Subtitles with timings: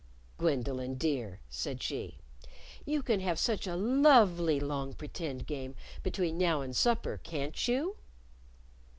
[0.39, 2.17] "Gwendolyn dear," said she,
[2.87, 7.97] "you can have such a lovely long pretend game between now and supper, can't you?"